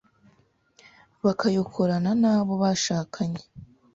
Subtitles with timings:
[1.25, 3.43] bakayokorana n'abo bashakanye